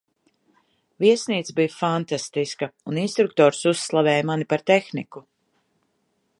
Viesnīca 1.03 1.55
bija 1.59 1.73
fantastiska, 1.73 2.71
un 2.93 2.99
instruktors 3.03 3.61
uzslavēja 3.75 4.27
mani 4.33 4.51
par 4.55 4.67
tehniku. 4.73 5.27